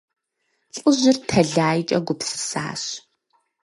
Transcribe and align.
Лӏыжьыр 0.75 1.17
тэлайкӀэ 1.27 1.97
гупсысащ. 2.05 2.83